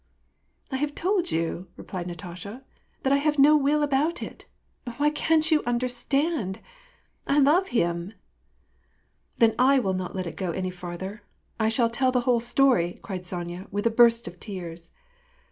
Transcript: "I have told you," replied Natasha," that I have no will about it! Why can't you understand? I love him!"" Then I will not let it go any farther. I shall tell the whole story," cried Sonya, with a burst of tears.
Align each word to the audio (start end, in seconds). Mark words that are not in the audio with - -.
"I 0.71 0.77
have 0.77 0.95
told 0.95 1.29
you," 1.31 1.67
replied 1.77 2.07
Natasha," 2.07 2.63
that 3.03 3.13
I 3.13 3.17
have 3.17 3.37
no 3.37 3.55
will 3.55 3.83
about 3.83 4.23
it! 4.23 4.47
Why 4.97 5.11
can't 5.11 5.51
you 5.51 5.61
understand? 5.63 6.57
I 7.27 7.37
love 7.37 7.67
him!"" 7.67 8.13
Then 9.37 9.53
I 9.59 9.77
will 9.77 9.93
not 9.93 10.15
let 10.15 10.25
it 10.25 10.35
go 10.37 10.53
any 10.53 10.71
farther. 10.71 11.21
I 11.59 11.69
shall 11.69 11.91
tell 11.91 12.11
the 12.11 12.21
whole 12.21 12.39
story," 12.39 12.97
cried 13.03 13.27
Sonya, 13.27 13.67
with 13.69 13.85
a 13.85 13.91
burst 13.91 14.27
of 14.27 14.39
tears. 14.39 14.89